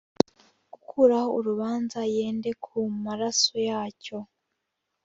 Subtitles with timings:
[0.73, 4.17] gukuraho urubanza yende ku maraso yacyo